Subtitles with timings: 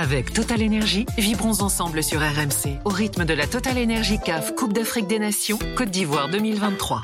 [0.00, 4.72] Avec Total Énergie, vibrons ensemble sur RMC au rythme de la Total Énergie CAF Coupe
[4.72, 7.02] d'Afrique des Nations Côte d'Ivoire 2023.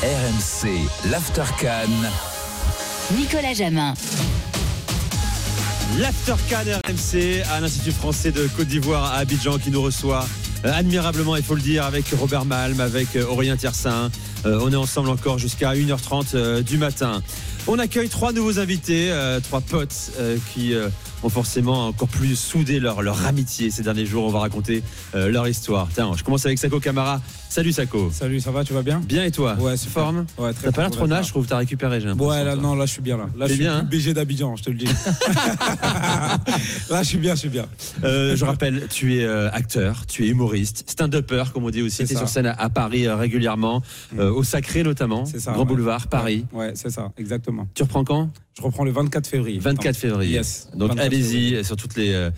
[0.00, 0.68] RMC,
[1.10, 1.90] l'Aftercan.
[3.18, 3.94] Nicolas Jamin.
[5.98, 10.24] L'Aftercan RMC à l'Institut français de Côte d'Ivoire à Abidjan qui nous reçoit
[10.64, 14.10] euh, admirablement, il faut le dire, avec Robert Malm, avec euh, Aurélien Tiersin.
[14.44, 17.22] Euh, on est ensemble encore jusqu'à 1h30 du matin.
[17.68, 19.12] On accueille trois nouveaux invités,
[19.44, 20.10] trois potes
[20.52, 20.74] qui
[21.22, 24.24] ont forcément encore plus soudé leur, leur amitié ces derniers jours.
[24.24, 24.82] On va raconter
[25.12, 25.88] leur histoire.
[25.94, 27.20] Tiens, je commence avec Sako Camara.
[27.48, 28.10] Salut Sako.
[28.12, 29.00] Salut, ça va, tu vas bien?
[29.00, 29.56] Bien et toi?
[29.58, 30.26] Ouais, c'est forme?
[30.36, 31.46] Ouais, très T'as pas l'air trop nage, je trouve.
[31.46, 33.26] T'as récupéré, j'ai Ouais, là, non, là, je suis bien là.
[33.36, 33.88] Là, je suis bien, hein?
[33.90, 34.84] BG d'Abidjan, je te le dis.
[36.90, 37.64] là, je suis bien, je suis bien.
[38.04, 42.04] Euh, je rappelle, tu es euh, acteur, tu es humoriste, stand-upper, comme on dit aussi.
[42.04, 44.20] Tu es sur scène à, Paris euh, régulièrement, mm.
[44.20, 46.44] au Sacré notamment, ça, Grand Boulevard, Paris.
[46.52, 47.57] Ouais, c'est ça, exactement.
[47.74, 48.30] Tu reprends quand?
[48.56, 49.58] Je reprends le 24 février.
[49.60, 50.32] 24 février.
[50.32, 50.68] Yes.
[50.74, 52.30] Donc allez-y sur toutes les,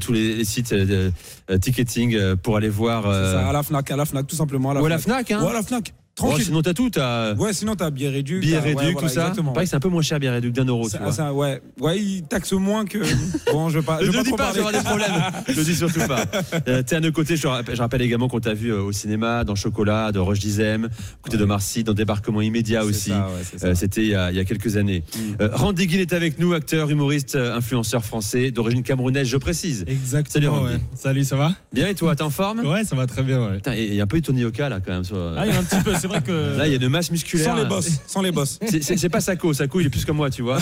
[0.00, 1.12] tous les, sites de
[1.60, 3.04] ticketing pour aller voir.
[3.04, 4.70] Ça, à la Fnac, à la Fnac, tout simplement.
[4.70, 5.42] À la Ou à la Fnac, hein.
[5.42, 5.94] Ou à la Fnac.
[6.14, 6.44] Tranquille.
[6.44, 7.34] sinon t'as tout, t'as.
[7.34, 8.40] Ouais, sinon t'as billet réduit.
[8.40, 9.32] Billet réduit, tout ça.
[9.54, 10.88] Pareil, c'est un peu moins cher billet réduit d'un euro.
[10.88, 11.10] Tu vois.
[11.10, 12.98] Ça, ouais, ouais, il taxe moins que.
[13.52, 13.98] Bon, je veux pas.
[14.00, 15.12] Je ne dis pas, j'aurai des problèmes.
[15.48, 16.24] je le dis surtout pas.
[16.68, 17.36] Euh, T'es à nos côtés.
[17.36, 20.88] Je, rappelle également qu'on t'a vu euh, au cinéma, dans Chocolat, dans Roche Dizem,
[21.22, 23.12] côté de Marcy, dans Débarquement immédiat aussi.
[23.12, 25.04] Euh, c'était il, y a quelques années.
[25.14, 25.44] Mm.
[25.52, 29.84] Randy Guin est avec nous, acteur, humoriste, influenceur français, d'origine camerounaise, je précise.
[29.86, 30.32] Exactement.
[30.32, 30.82] Salut Randy.
[30.94, 31.52] Salut, ça va?
[31.72, 32.60] Bien et toi, t'es en forme?
[32.60, 33.40] Ouais, ça va très bien.
[33.46, 33.60] Ouais.
[33.76, 35.02] Il y a un peu de Tony Oka là quand même.
[35.36, 35.92] Ah, il y a un petit peu.
[36.02, 36.58] C'est vrai que.
[36.58, 37.46] Là, il y a de masse musculaire.
[37.46, 37.90] Sans les boss.
[38.08, 38.58] Sans les boss.
[38.68, 39.52] C'est pas Sako.
[39.54, 40.58] Sako, il est plus comme moi, tu vois.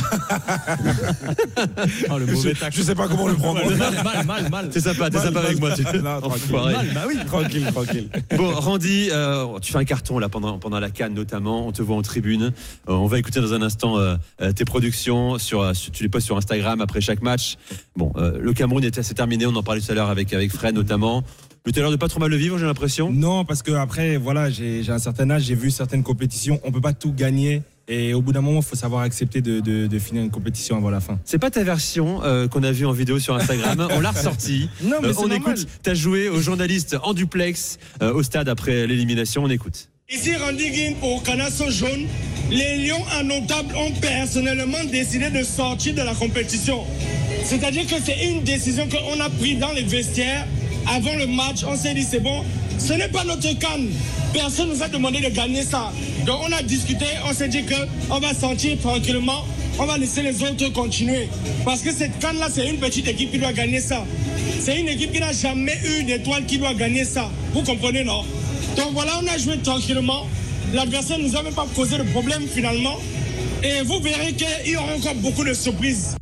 [2.10, 3.64] oh, le mauvais je, je sais pas comment le prendre.
[3.74, 4.68] mal, mal, mal, mal.
[4.68, 5.70] T'es sympa, t'es sympa avec moi.
[5.72, 5.82] Tu...
[5.82, 6.52] Non, tranquille.
[6.52, 7.16] Mal, bah oui.
[7.24, 8.10] Tranquille, tranquille.
[8.36, 11.66] Bon, Randy, euh, tu fais un carton là pendant, pendant la canne notamment.
[11.66, 12.52] On te voit en tribune.
[12.90, 14.16] Euh, on va écouter dans un instant euh,
[14.54, 15.38] tes productions.
[15.38, 17.56] Sur, tu les postes sur Instagram après chaque match.
[17.96, 19.46] Bon, le Cameroun est assez terminé.
[19.46, 21.24] On en parlait tout à l'heure avec, avec Fred notamment.
[21.66, 23.10] Mais tu as l'air de pas trop mal le vivre, j'ai l'impression.
[23.12, 26.58] Non, parce que après, voilà, j'ai un certain âge, j'ai vu certaines compétitions.
[26.64, 27.62] On peut pas tout gagner.
[27.86, 30.90] Et au bout d'un moment, il faut savoir accepter de, de, finir une compétition avant
[30.90, 31.18] la fin.
[31.24, 33.88] C'est pas ta version euh, qu'on a vue en vidéo sur Instagram.
[33.90, 34.70] on l'a ressortie.
[34.82, 35.66] Non, mais euh, on écoute.
[35.82, 39.42] Tu as joué aux journalistes en duplex euh, au stade après l'élimination.
[39.42, 39.88] On écoute.
[40.08, 42.06] Ici Randy Guin pour Canasson Jaune.
[42.50, 46.84] Les Lions en notable ont personnellement décidé de sortir de la compétition.
[47.44, 50.46] C'est-à-dire que c'est une décision qu'on a prise dans les vestiaires
[50.90, 52.44] avant le match, on s'est dit c'est bon,
[52.78, 53.88] ce n'est pas notre canne.
[54.32, 55.92] Personne nous a demandé de gagner ça.
[56.26, 59.44] Donc on a discuté, on s'est dit qu'on va sentir tranquillement,
[59.78, 61.28] on va laisser les autres continuer.
[61.64, 64.04] Parce que cette canne-là, c'est une petite équipe qui doit gagner ça.
[64.60, 67.30] C'est une équipe qui n'a jamais eu d'étoile qui doit gagner ça.
[67.54, 68.24] Vous comprenez, non?
[68.76, 70.26] Donc voilà, on a joué tranquillement.
[70.72, 72.96] L'adversaire ne nous a même pas causé de problème finalement.
[73.62, 76.16] Et vous verrez qu'il y aura encore beaucoup de surprises.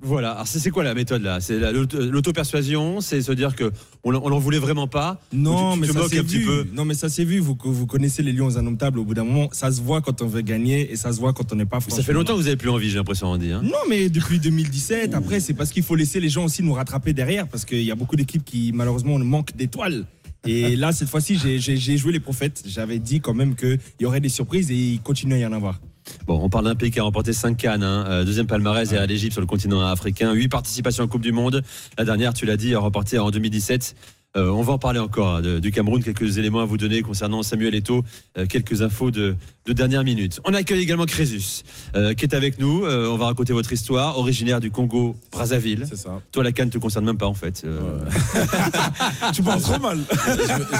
[0.00, 1.40] Voilà, alors c'est quoi la méthode là?
[1.40, 3.72] C'est l'auto-persuasion, c'est se dire que
[4.04, 6.46] on l'en voulait vraiment pas Non, mais ça s'est vu.
[6.72, 7.40] Non, mais ça s'est vu.
[7.40, 8.98] Vous, vous connaissez les lions indomptables.
[8.98, 11.32] Au bout d'un moment, ça se voit quand on veut gagner et ça se voit
[11.32, 11.80] quand on n'est pas.
[11.80, 13.52] Ça fait longtemps que vous avez plus envie, j'ai l'impression, Andy.
[13.52, 15.14] Hein non, mais depuis 2017.
[15.14, 17.90] Après, c'est parce qu'il faut laisser les gens aussi nous rattraper derrière parce qu'il y
[17.90, 20.06] a beaucoup d'équipes qui malheureusement manquent d'étoiles.
[20.46, 22.62] Et là, cette fois-ci, j'ai joué les prophètes.
[22.66, 25.52] J'avais dit quand même qu'il y aurait des surprises et il continue à y en
[25.52, 25.80] avoir.
[26.26, 28.04] Bon, on parle d'un pays qui a remporté 5 cannes, hein.
[28.08, 31.62] euh, deuxième palmarès à l'Égypte sur le continent africain, 8 participations en Coupe du Monde.
[31.96, 33.94] La dernière, tu l'as dit, remportée en 2017.
[34.36, 37.42] Euh, on va en parler encore hein, du Cameroun, quelques éléments à vous donner concernant
[37.42, 38.04] Samuel Eto'o,
[38.36, 39.36] euh, quelques infos de,
[39.68, 40.40] de, dernière minute.
[40.44, 41.62] On accueille également Crésus,
[41.94, 42.84] euh, qui est avec nous.
[42.86, 45.86] on va raconter votre histoire, originaire du Congo, Brazzaville.
[45.88, 46.20] C'est ça.
[46.32, 47.64] Toi, la canne te concerne même pas en fait.
[49.34, 49.98] tu penses trop mal.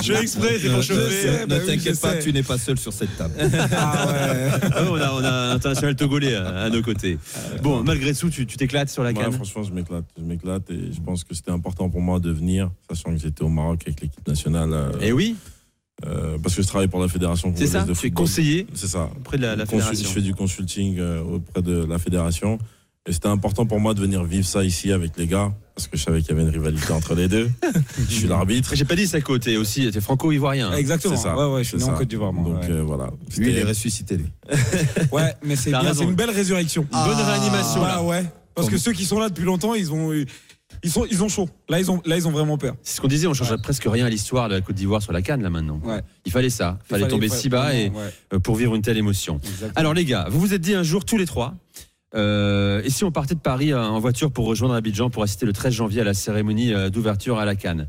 [0.02, 1.46] je, fais exprès, c'est pour chauffer.
[1.48, 3.34] Ne t'inquiète pas, tu n'es pas seul sur cette table.
[3.38, 4.50] ah ouais.
[4.72, 7.18] Ah, on, a, on a un international togolais à, nos côtés.
[7.34, 9.32] Ah, bon, malgré tout, tu t'éclates sur la canne.
[9.32, 10.04] franchement, je m'éclate.
[10.16, 13.42] Je m'éclate et je pense que c'était important pour moi de venir, sachant que j'étais
[13.42, 14.70] au Maroc avec l'équipe nationale.
[14.72, 15.36] Euh, Et oui
[16.06, 17.52] euh, parce que je travaille pour la fédération.
[17.56, 19.10] C'est ça, de tu es conseiller C'est ça.
[19.16, 20.08] Auprès de la, fédération.
[20.08, 22.58] Je fais du consulting euh, auprès de la fédération.
[23.08, 25.96] Et c'était important pour moi de venir vivre ça ici avec les gars, parce que
[25.96, 27.50] je savais qu'il y avait une rivalité entre les deux.
[28.08, 28.74] je suis l'arbitre.
[28.74, 30.72] J'ai pas dit ça côté aussi, t'es franco-ivoirien.
[30.74, 31.16] Exactement.
[31.16, 31.34] C'est ça.
[31.34, 32.32] Ouais, ouais, je suis né en Côte d'Ivoire.
[32.32, 33.10] Donc voilà.
[33.38, 34.26] Lui, il est ressuscité, lui.
[35.12, 36.86] ouais, mais c'est bien, c'est une belle résurrection.
[36.92, 37.82] Une bonne réanimation.
[37.82, 38.24] Ah, ouais.
[38.54, 40.26] Parce que ceux qui sont là depuis longtemps, ils ont eu
[40.82, 41.48] ils, sont, ils ont chaud.
[41.68, 42.74] Là, ils ont, là, ils ont vraiment peur.
[42.82, 45.02] C'est ce qu'on disait, on ne changerait presque rien à l'histoire de la Côte d'Ivoire
[45.02, 45.80] sur la canne, là, maintenant.
[46.24, 46.78] Il fallait ça.
[46.86, 47.92] Il fallait, tomber si bas et,
[48.32, 49.40] euh, pour vivre une telle émotion.
[49.76, 51.54] Alors, les gars, vous vous êtes dit un jour, tous les trois,
[52.14, 55.44] euh, et si on partait de Paris euh, en voiture pour rejoindre Abidjan pour assister
[55.44, 57.86] le 13 janvier à la cérémonie d'ouverture à la Cannes?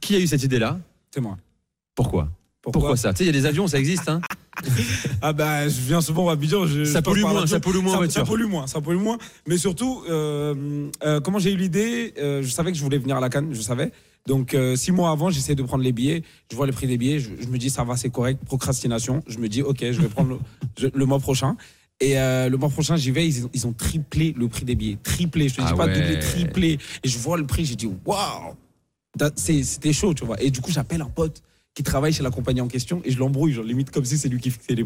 [0.00, 0.78] Qui a eu cette idée-là?
[1.12, 1.38] C'est moi.
[1.94, 2.28] Pourquoi?
[2.62, 3.12] Pourquoi, ça?
[3.12, 4.08] Tu sais, il y a des avions, ça existe.
[4.08, 4.20] Hein?
[5.22, 6.66] Ah bah je viens souvent à Abidjan.
[6.66, 8.20] je- Ça je pollue moins, ça pollue moins Ça- voiture.
[8.20, 9.18] Ça pollue moins, ça pollue moins.
[9.46, 13.16] Mais surtout, euh, euh, comment j'ai eu l'idée euh, Je savais que je voulais venir
[13.16, 13.92] à la Cannes, je savais.
[14.26, 16.22] Donc six mois avant, j'essaie de prendre les billets.
[16.50, 17.18] Je vois les prix des billets.
[17.20, 18.42] Je, je me dis ça va, c'est correct.
[18.46, 19.22] Procrastination.
[19.26, 20.38] Je me dis ok, je vais prendre
[20.94, 21.56] le, mois prochain.
[22.00, 23.26] Et euh, le mois prochain, j'y vais.
[23.28, 24.96] Ils, ont- ils ont triplé le prix des billets.
[25.02, 25.48] Triplé.
[25.50, 25.94] Je te dis Ah pas ouais.
[26.00, 26.78] doublé, triplé.
[27.02, 27.66] Et je vois le prix.
[27.66, 28.54] J'ai dit waouh,
[29.36, 30.42] c'était chaud, tu vois.
[30.42, 31.42] Et du coup, j'appelle un pote
[31.74, 34.28] qui travaille chez la compagnie en question et je l'embrouille, genre limite comme si c'est
[34.28, 34.84] lui qui fixait les.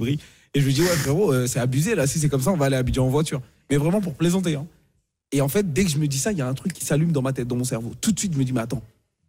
[0.55, 2.57] Et je lui dis, ouais, frérot, euh, c'est abusé là, si c'est comme ça, on
[2.57, 3.43] va aller à Abidjan en voiture.
[3.71, 4.55] Mais vraiment pour plaisanter.
[4.55, 4.67] Hein.
[5.33, 6.85] Et en fait, dès que je me dis ça, il y a un truc qui
[6.85, 7.93] s'allume dans ma tête, dans mon cerveau.
[8.01, 8.83] Tout de suite, je me dis, mais attends,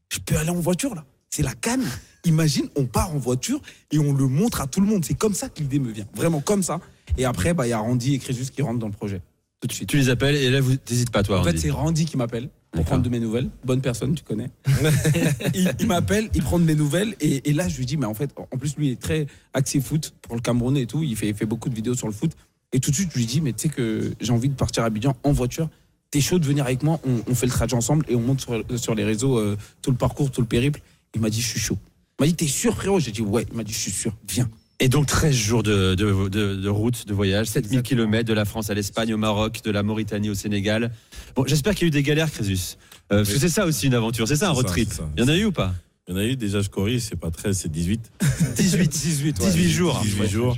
[0.10, 1.04] je peux aller en voiture là?
[1.30, 1.86] C'est la canne.
[2.26, 5.06] Imagine, on part en voiture et on le montre à tout le monde.
[5.06, 6.08] C'est comme ça que l'idée me vient.
[6.16, 6.80] Vraiment comme ça.
[7.18, 9.22] Et après, bah, il y a Randy et Crésus qui rentrent dans le projet.
[9.62, 9.90] Tout de suite.
[9.90, 11.40] Tu les appelles et là, vous n'hésites pas, toi.
[11.40, 13.50] En fait, c'est Randy qui m'appelle pour prendre de mes nouvelles.
[13.64, 14.50] Bonne personne, tu connais.
[15.54, 18.06] il il m'appelle, il prend de mes nouvelles et, et là, je lui dis, mais
[18.06, 21.04] en fait, en plus, lui il est très axé foot pour le Cameroun et tout.
[21.04, 22.32] Il fait, il fait beaucoup de vidéos sur le foot.
[22.72, 24.84] Et tout de suite, je lui dis, mais tu sais que j'ai envie de partir
[24.84, 25.70] à Abidjan en voiture.
[26.12, 27.00] T'es chaud de venir avec moi?
[27.06, 29.92] On, on fait le trajet ensemble et on monte sur, sur les réseaux euh, tout
[29.92, 30.82] le parcours, tout le périple.
[31.16, 31.78] Il m'a dit, je suis chaud.
[32.20, 33.00] Il m'a dit, t'es sûr, frérot?
[33.00, 33.46] J'ai dit, ouais.
[33.50, 34.50] Il m'a dit, je suis sûr, viens.
[34.82, 38.46] Et donc 13 jours de, de, de- de route, de voyage, 7000 km de la
[38.46, 40.92] France à l'Espagne, au Maroc, de la Mauritanie au Sénégal.
[41.36, 42.78] Bon, j'espère qu'il y a eu des galères, Crésus.
[43.12, 44.90] Euh, parce que c'est ça aussi une aventure, c'est ça un road ça, trip.
[45.18, 45.74] Il y en a eu ou pas
[46.08, 48.10] Il y en a eu déjà, je corrige, c'est pas 13, c'est 18.
[48.56, 50.00] 18, 18, 18 jours.
[50.02, 50.58] 18 Ouais, jours.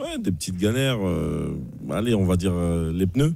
[0.00, 0.98] Ouais, des petites galères.
[1.04, 1.56] euh,
[1.90, 3.34] allez, on va dire euh, les pneus.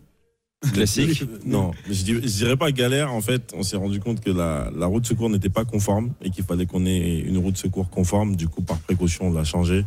[0.73, 1.23] Classique.
[1.45, 3.13] Non, mais je, je dirais pas galère.
[3.13, 6.13] En fait, on s'est rendu compte que la, la route de secours n'était pas conforme
[6.23, 8.37] et qu'il fallait qu'on ait une route de secours conforme.
[8.37, 9.85] Du coup, par précaution, on l'a changé.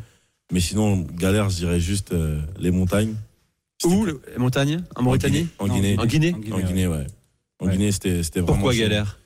[0.51, 3.13] Mais sinon, galère, je dirais juste euh, les montagnes.
[3.85, 4.83] Où le- les montagnes?
[4.95, 5.47] En Mauritanie?
[5.59, 5.95] En Guinée.
[5.99, 7.05] En Guinée En Guinée, ouais.
[7.59, 7.73] En Ouais.
[7.73, 8.55] Guinée, c'était c'était vraiment.
[8.55, 9.19] Pourquoi galère?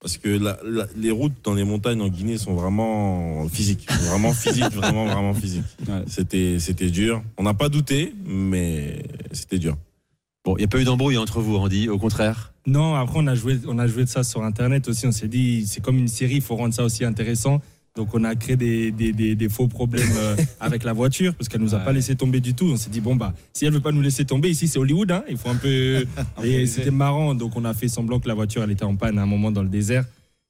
[0.00, 3.90] Parce que la- la- les routes dans les montagnes en Guinée sont vraiment physiques.
[3.90, 5.64] Vraiment physiques, vraiment, vraiment physiques.
[5.88, 6.02] Ouais.
[6.06, 7.22] C'était c'était dur.
[7.38, 9.02] On n'a pas douté, mais
[9.32, 9.76] c'était dur.
[10.44, 12.52] Bon, il n'y a pas eu d'embrouille entre vous, Randy, au contraire?
[12.66, 15.06] Non, après, on a joué, on a joué de ça sur Internet aussi.
[15.06, 17.60] On s'est dit, c'est comme une série, il faut rendre ça aussi intéressant.
[17.96, 21.48] Donc, on a créé des, des, des- des faux problèmes euh, avec la voiture parce
[21.48, 21.84] qu'elle nous a Ouais.
[21.84, 22.66] pas laissé tomber du tout.
[22.66, 25.10] On s'est dit, bon, bah, si elle veut pas nous laisser tomber, ici, c'est Hollywood,
[25.10, 26.04] hein, il faut un peu.
[26.44, 27.34] Et c'était marrant.
[27.34, 29.50] Donc, on a fait semblant que la voiture, elle était en panne à un moment
[29.50, 30.04] dans le désert.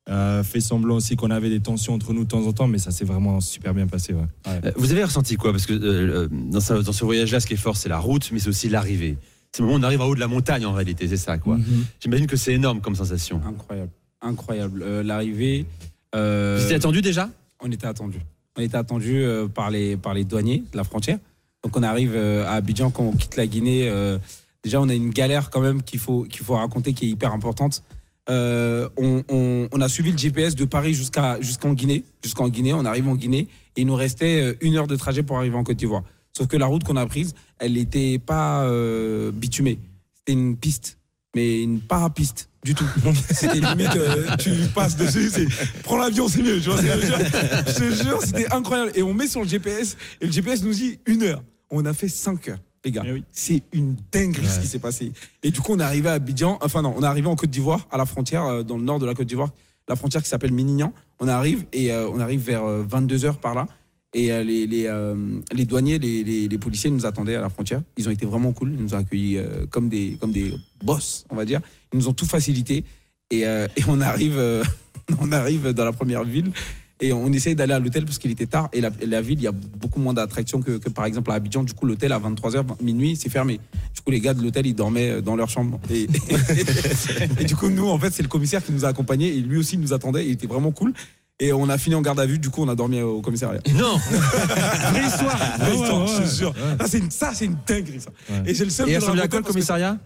[0.08, 2.78] Euh, fait semblant aussi qu'on avait des tensions entre nous de temps en temps, mais
[2.78, 4.12] ça s'est vraiment super bien passé.
[4.12, 4.22] Ouais.
[4.46, 5.50] Euh, Vous avez ressenti quoi?
[5.50, 8.28] Parce que euh, dans, ce, dans ce voyage-là, ce qui est fort, c'est la route,
[8.32, 9.18] mais c'est aussi l'arrivée.
[9.52, 11.38] C'est le moment où on arrive en haut de la montagne, en réalité, c'est ça,
[11.38, 11.56] quoi.
[11.56, 11.84] Mhm.
[12.00, 13.40] J'imagine que c'est énorme comme sensation.
[13.44, 13.90] Incroyable.
[14.20, 14.82] Incroyable.
[14.84, 15.66] Euh, L'arrivée.
[16.14, 17.30] Euh, Vous étiez attendu déjà
[17.60, 18.18] on était attendu.
[18.58, 21.18] On était attendu euh, par les par les douaniers de la frontière.
[21.64, 23.90] Donc on arrive euh, à Abidjan quand on quitte la Guinée.
[24.62, 27.32] déjà on a une galère quand même qu'il faut qu'il faut raconter qui est hyper
[27.32, 27.82] importante.
[28.28, 32.04] Euh, on, on- on a suivi le GPS de Paris jusqu'à jusqu'en Guinée.
[32.22, 35.38] Jusqu'en Guinée, on arrive en Guinée et il nous restait une heure de trajet pour
[35.38, 36.02] arriver en Côte d'Ivoire.
[36.36, 39.78] Sauf que la route qu'on a prise, elle n'était pas euh, bitumée.
[40.14, 40.98] C'était une piste,
[41.34, 42.84] mais une para-piste du tout.
[43.30, 45.46] C'était limite, euh, tu passes dessus, c'est
[45.84, 46.60] prends l'avion, c'est mieux.
[46.60, 48.90] tu vois, c'est- je te jure, c'était incroyable.
[48.94, 51.42] Et on met sur le GPS et le GPS nous dit une heure.
[51.70, 53.02] On a fait cinq heures, les gars.
[53.06, 53.24] Eh oui.
[53.32, 55.12] C'est une dinguerie ce qui s'est passé.
[55.42, 57.50] Et du coup, on est arrivé à Abidjan, enfin non, on est arrivé en Côte
[57.50, 59.50] d'Ivoire, à la frontière, euh, dans le nord de la Côte d'Ivoire,
[59.88, 60.92] la frontière qui s'appelle Minignan.
[61.20, 63.66] On arrive et euh, on arrive vers 22h par là.
[64.16, 65.14] Et euh, les, les, euh,
[65.52, 67.82] les douaniers, les, les, policiers nous attendaient à la frontière.
[67.98, 68.72] Ils ont été vraiment cool.
[68.72, 71.60] Ils nous ont accueillis euh, comme, des, comme des boss, on va dire.
[71.92, 72.82] Ils nous ont tout facilité.
[73.30, 74.40] Et, et on, arrive,
[75.20, 76.50] on arrive dans la première ville
[76.98, 78.70] et on essaye d'aller à l'hôtel parce qu'il était tard.
[78.72, 81.34] Et la, la ville, il y a beaucoup moins d'attractions que, que par exemple à
[81.34, 81.62] Abidjan.
[81.62, 83.60] Du coup, l'hôtel à 23h, minuit, c'est fermé.
[83.94, 85.78] Du coup, les gars de l'hôtel, ils dormaient dans leur chambre.
[85.90, 86.04] Et,
[87.38, 89.58] et du coup, nous, en fait, c'est le commissaire qui nous a accompagnés et lui
[89.58, 90.24] aussi il nous attendait.
[90.24, 90.94] Il était vraiment cool.
[91.38, 92.38] Et on a fini en garde à vue.
[92.38, 93.60] Du coup, on a dormi au commissariat.
[93.74, 96.28] Non Vraie histoire, vraie Ouais, histoire, ouais, je te ouais.
[96.28, 96.54] jure.
[96.80, 98.10] Ça, c'est une, ça, c'est une dinguerie, ça.
[98.30, 98.42] Ouais.
[98.46, 99.98] Et j'ai le seul Et le ressemble à quoi le que- commissariat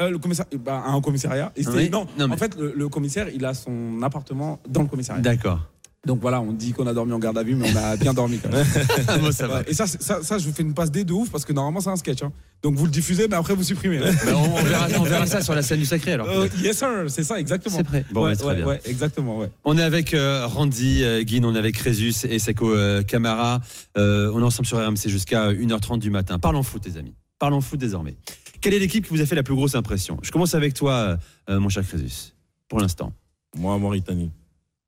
[0.00, 1.50] euh, le commissaire, bah, un commissariat.
[1.56, 1.90] Et Oui.
[1.90, 5.20] non, Non, mais- en fait, le, le commissaire, il a son appartement dans le commissariat.
[5.20, 5.58] D'accord.
[6.06, 8.14] Donc voilà, on dit qu'on a dormi en garde à vue, mais on a bien
[8.14, 8.64] dormi quand même.
[9.08, 9.58] Ah, bon, ça va.
[9.58, 11.52] Ouais, et ça, ça, ça, je vous fais une passe D de ouf parce que
[11.52, 12.22] normalement, c'est un sketch.
[12.22, 12.32] hein.
[12.62, 13.98] Donc vous le diffusez, mais après, vous supprimez.
[13.98, 14.12] hein.
[14.24, 16.28] Bah, on, on verra, on verra ça sur la scène du sacré alors.
[16.28, 17.76] Euh, yes, sir, c'est ça, exactement.
[17.78, 18.04] C'est prêt.
[18.12, 18.66] Bon, ouais, ouais, très ouais, bien.
[18.66, 19.50] ouais, exactement, ouais.
[19.64, 23.60] On est avec euh, Randy, euh, Guine, on est avec Crésus et Seko euh, Camara.
[23.96, 26.38] Euh, on est ensemble sur RMC jusqu'à 1h30 du matin.
[26.38, 27.14] Parlons foot, les amis.
[27.40, 28.14] Parlons foot désormais.
[28.60, 30.16] Quelle est l'équipe qui vous a fait la plus grosse impression?
[30.22, 32.32] Je commence avec toi, mon cher Crésus,
[32.68, 33.12] pour l'instant.
[33.56, 34.30] Moi, Mauritanie.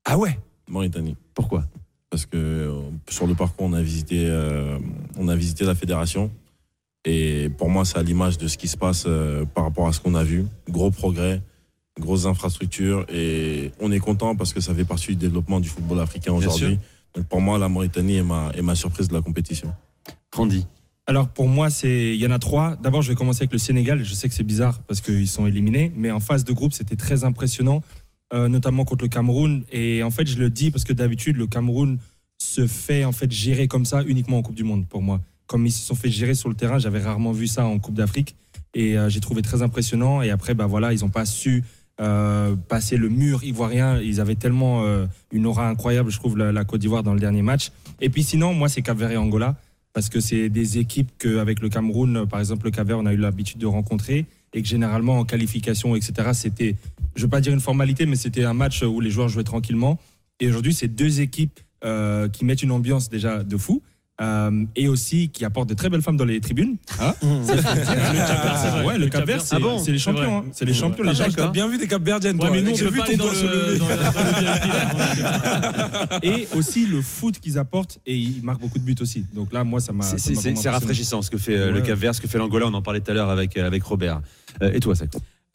[0.05, 0.37] Ah ouais?
[0.69, 1.15] Mauritanie.
[1.33, 1.65] Pourquoi
[2.09, 4.77] Parce que euh, sur le parcours, on a visité, euh,
[5.17, 6.31] on a visité la fédération.
[7.03, 9.93] Et pour moi, c'est à l'image de ce qui se passe euh, par rapport à
[9.93, 10.45] ce qu'on a vu.
[10.69, 11.41] Gros progrès,
[11.99, 13.05] grosses infrastructures.
[13.09, 16.79] Et on est content parce que ça fait partie du développement du football africain aujourd'hui.
[17.15, 19.73] Donc pour moi, la Mauritanie est ma, est ma surprise de la compétition.
[20.33, 20.65] Randy.
[21.07, 22.75] Alors pour moi, c'est il y en a trois.
[22.77, 24.03] D'abord, je vais commencer avec le Sénégal.
[24.03, 26.95] Je sais que c'est bizarre parce qu'ils sont éliminés, mais en phase de groupe, c'était
[26.95, 27.81] très impressionnant,
[28.33, 29.63] euh, notamment contre le Cameroun.
[29.71, 31.99] Et en fait, je le dis parce que d'habitude, le Cameroun
[32.37, 35.21] se fait en fait gérer comme ça uniquement en Coupe du Monde pour moi.
[35.47, 37.95] Comme ils se sont fait gérer sur le terrain, j'avais rarement vu ça en Coupe
[37.95, 38.35] d'Afrique
[38.73, 40.21] et euh, j'ai trouvé très impressionnant.
[40.21, 41.63] Et après, bah voilà, ils n'ont pas su
[41.99, 43.99] euh, passer le mur ivoirien.
[43.99, 44.83] Ils avaient tellement
[45.31, 47.71] une aura incroyable, je trouve, la, la Côte d'Ivoire dans le dernier match.
[47.99, 49.55] Et puis sinon, moi, c'est Cap-Vert et Angola
[49.93, 53.17] parce que c'est des équipes qu'avec le Cameroun, par exemple, le Cap-Vert, on a eu
[53.17, 56.75] l'habitude de rencontrer et que généralement en qualification, etc., c'était,
[57.15, 59.99] je veux pas dire une formalité, mais c'était un match où les joueurs jouaient tranquillement.
[60.39, 63.81] Et aujourd'hui, c'est deux équipes euh, qui mettent une ambiance déjà de fou.
[64.21, 66.77] Euh, et aussi qui apportent de très belles femmes dans les tribunes.
[66.99, 68.97] Hein le dire.
[68.99, 70.37] le Cap-Vert, c'est Ah bon c'est les champions.
[70.39, 70.45] hein.
[70.53, 71.03] C'est les champions.
[71.03, 72.91] Les Les gens, t'as bien vu des cap verdiennes, Ouais, mais nous, on J'ai peut
[72.91, 73.73] vu pas aller dans doigt se lever.
[73.73, 73.87] le, dans,
[76.21, 79.25] le et aussi le foot qu'ils apportent et ils marquent beaucoup de buts aussi.
[79.33, 80.03] Donc là, moi, ça m'a.
[80.03, 81.81] C'est- rafraîchissant ce que fait euh, le.
[81.81, 82.67] Cap Vert, ce que fait l'Angola.
[82.67, 84.21] On en parlait tout à l'heure avec, avec Robert.
[84.61, 84.93] Euh, et toi,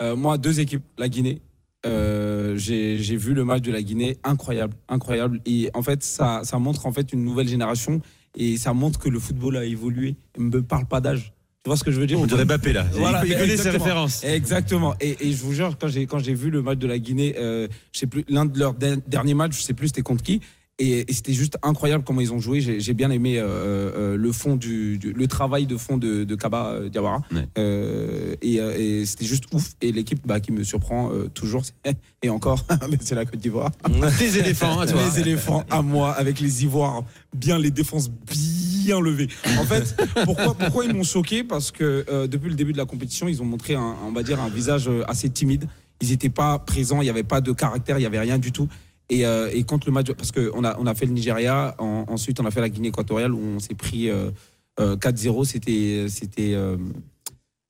[0.03, 1.41] Euh, moi, deux équipes, la Guinée.
[1.87, 5.41] Euh, j'ai j'ai vu le match de la Guinée, incroyable, incroyable.
[5.47, 8.01] Et en fait, ça, ça montre en fait une nouvelle génération
[8.37, 10.17] et ça montre que le football a évolué.
[10.37, 11.33] Il ne me parle pas d'âge.
[11.65, 12.87] Tu vois ce que je veux dire On dirait Mbappé là.
[12.93, 13.85] Voilà, il, connaît ses exactement.
[13.85, 14.23] références.
[14.25, 14.95] Exactement.
[15.01, 17.35] Et, et je vous jure, quand j'ai quand j'ai vu le match de la Guinée,
[17.39, 20.23] euh, je sais plus l'un de leurs de- derniers matchs, je sais plus c'était contre
[20.23, 20.41] qui.
[20.79, 22.61] Et, et c'était juste incroyable comment ils ont joué.
[22.61, 26.25] J'ai j'ai bien aimé euh, euh, le fond du, du- le travail de fond de,
[26.25, 27.23] de Kaba euh, Diawara.
[27.33, 27.49] Ouais.
[27.57, 29.71] Euh, et euh, et c'était juste ouf.
[29.81, 31.63] Et l'équipe bah, qui me surprend euh, toujours,
[32.23, 32.63] et encore,
[33.01, 33.71] c'est la Côte d'Ivoire.
[34.19, 35.01] Tes éléphants, à toi.
[35.15, 37.05] Les éléphants à moi, avec les ivoires,
[37.35, 39.29] bien les défenses bien levées.
[39.59, 41.43] En fait, pourquoi, pourquoi ils m'ont choqué?
[41.43, 44.23] Parce que euh, depuis le début de la compétition, ils ont montré un, on va
[44.23, 45.67] dire, un visage assez timide.
[46.03, 48.53] Ils n'étaient pas présents, il n'y avait pas de caractère, il n'y avait rien du
[48.53, 48.69] tout.
[49.09, 52.05] Et, euh, et contre le match, parce qu'on a, on a fait le Nigeria, en-
[52.09, 54.31] ensuite on a fait la Guinée équatoriale où on s'est pris euh,
[54.81, 55.45] euh, 4-0.
[55.45, 56.77] C'était, c'était, euh,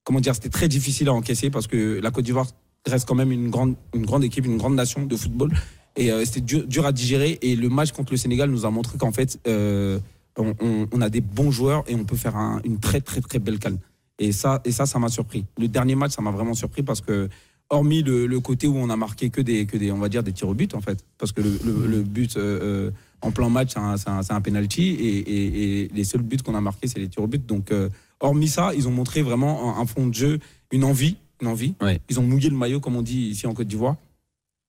[0.04, 2.46] comment dire, c'était très difficile à encaisser parce que la Côte d'Ivoire
[2.86, 5.50] reste quand même une grande, une grande équipe, une grande nation de football.
[5.96, 7.38] Et euh, c'était dur, à digérer.
[7.42, 9.98] Et le match contre le Sénégal nous a montré qu'en fait, euh,
[10.38, 13.58] on, a des bons joueurs et on peut faire un- une très, très, très belle
[13.58, 13.78] canne.
[14.18, 15.44] Et ça, et ça, ça m'a surpris.
[15.58, 17.28] Le dernier match, ça m'a vraiment surpris parce que,
[17.70, 20.22] hormis le, le côté où on a marqué que des, que des, on va dire,
[20.22, 21.04] des tirs au but, en fait.
[21.18, 22.90] Parce que le, le- le but euh, euh,
[23.22, 24.82] en plein match, c'est un, un, un penalty.
[24.88, 27.44] Et, et- et les seuls buts qu'on a marqués, c'est les tirs au but.
[27.44, 27.88] Donc, euh,
[28.20, 30.38] hormis ça, ils ont montré vraiment un, un fond de jeu,
[30.72, 31.16] une envie.
[31.42, 31.74] Une envie.
[31.82, 32.00] Ouais.
[32.08, 33.96] Ils ont mouillé le maillot, comme on dit ici en Côte d'Ivoire.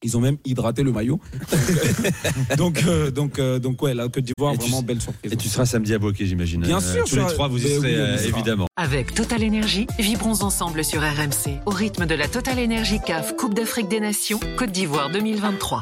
[0.04, 1.20] Ils ont même hydraté le maillot.
[2.58, 5.34] donc, euh, donc, euh, donc, ouais, la Côte d'Ivoire, Et tu vraiment belle surprise.
[5.34, 6.62] Et tu seras samedi à Boquet, j'imagine.
[6.62, 8.68] Bien Euh, sûr, Tous les trois, vous y Ben serez oui, euh, évidemment.
[8.76, 13.56] Avec Total Énergie, vibrons ensemble sur RMC au rythme de la Total Énergie CAF Coupe
[13.56, 15.82] d'Afrique des Nations Côte d'Ivoire 2023.